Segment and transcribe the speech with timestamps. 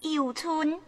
[0.00, 0.80] 游村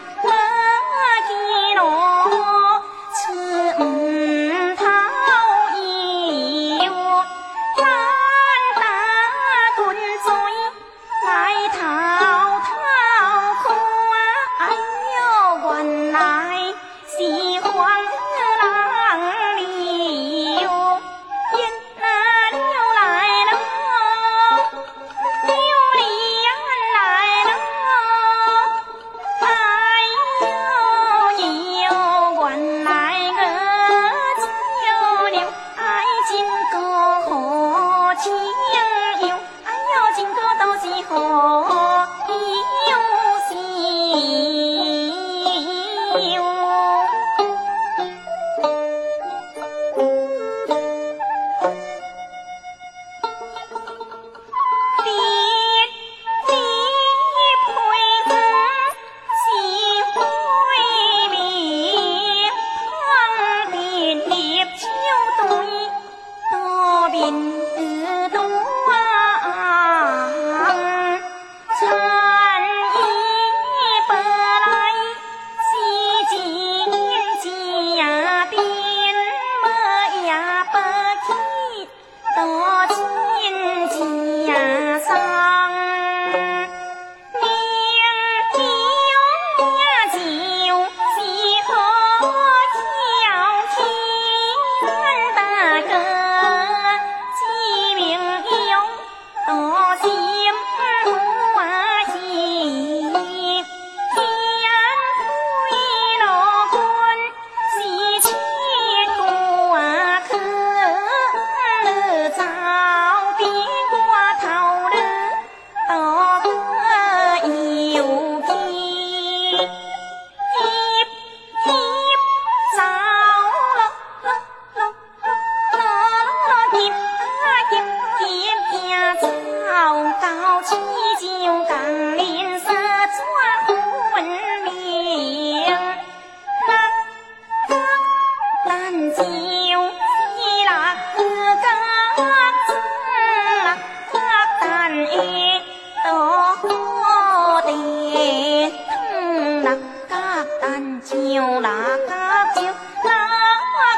[151.61, 152.11] 那个
[152.55, 153.09] 兵，那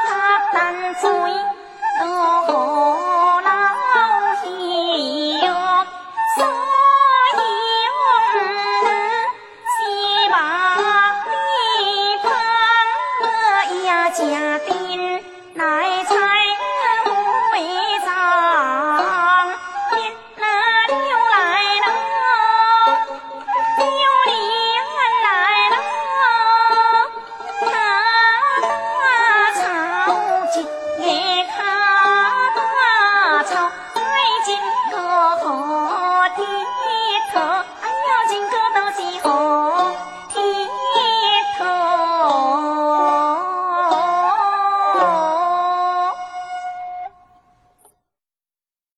[0.06, 0.10] 个
[0.54, 0.56] 难
[0.96, 1.10] 醉，
[2.00, 2.04] 多
[2.44, 3.42] 好